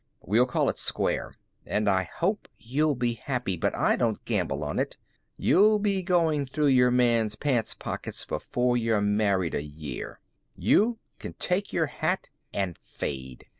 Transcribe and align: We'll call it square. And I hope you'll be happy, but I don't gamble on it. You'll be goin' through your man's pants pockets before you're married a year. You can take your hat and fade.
We'll 0.23 0.47
call 0.47 0.67
it 0.67 0.79
square. 0.79 1.35
And 1.63 1.87
I 1.87 2.09
hope 2.11 2.47
you'll 2.57 2.95
be 2.95 3.13
happy, 3.13 3.55
but 3.55 3.75
I 3.75 3.95
don't 3.95 4.25
gamble 4.25 4.63
on 4.63 4.79
it. 4.79 4.97
You'll 5.37 5.77
be 5.77 6.01
goin' 6.01 6.47
through 6.47 6.73
your 6.73 6.89
man's 6.89 7.35
pants 7.35 7.75
pockets 7.75 8.25
before 8.25 8.75
you're 8.77 8.99
married 8.99 9.53
a 9.53 9.61
year. 9.61 10.19
You 10.55 10.97
can 11.19 11.33
take 11.33 11.71
your 11.71 11.85
hat 11.85 12.29
and 12.51 12.79
fade. 12.79 13.45